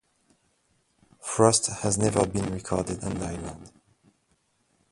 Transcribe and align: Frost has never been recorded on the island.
Frost 1.19 1.67
has 1.67 1.95
never 1.95 2.25
been 2.25 2.51
recorded 2.51 3.03
on 3.03 3.19
the 3.19 3.25
island. 3.27 3.71